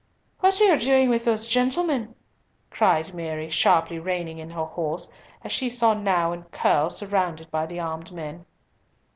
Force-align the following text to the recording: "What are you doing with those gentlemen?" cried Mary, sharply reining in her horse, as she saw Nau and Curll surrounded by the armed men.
"What 0.39 0.59
are 0.59 0.63
you 0.63 0.79
doing 0.79 1.09
with 1.11 1.25
those 1.25 1.47
gentlemen?" 1.47 2.15
cried 2.71 3.13
Mary, 3.13 3.51
sharply 3.51 3.99
reining 3.99 4.39
in 4.39 4.49
her 4.49 4.65
horse, 4.65 5.11
as 5.43 5.51
she 5.51 5.69
saw 5.69 5.93
Nau 5.93 6.31
and 6.31 6.49
Curll 6.51 6.89
surrounded 6.89 7.51
by 7.51 7.67
the 7.67 7.79
armed 7.79 8.11
men. 8.11 8.47